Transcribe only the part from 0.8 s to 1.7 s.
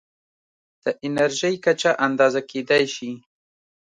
د انرژۍ